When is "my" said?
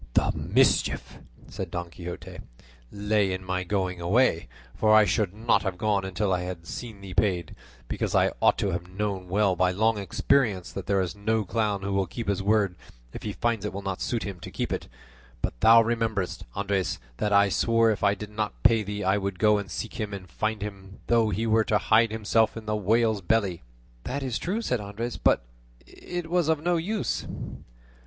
3.45-3.63